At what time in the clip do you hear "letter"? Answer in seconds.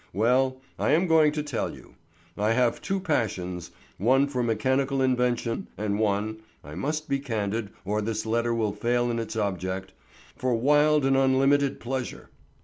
8.25-8.51